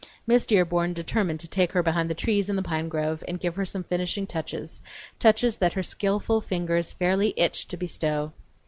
Miss 0.25 0.47
Dearborn 0.47 0.93
determined 0.93 1.39
to 1.41 1.47
take 1.47 1.73
her 1.73 1.83
behind 1.83 2.09
the 2.09 2.15
trees 2.15 2.49
in 2.49 2.55
the 2.55 2.63
pine 2.63 2.89
grove 2.89 3.23
and 3.27 3.39
give 3.39 3.55
her 3.55 3.65
some 3.65 3.83
finishing 3.83 4.25
touches; 4.25 4.81
touches 5.19 5.57
that 5.59 5.73
her 5.73 5.83
skillful 5.83 6.41
fingers 6.41 6.91
fairly 6.91 7.35
itched 7.37 7.69
to 7.69 7.77
bestow. 7.77 8.33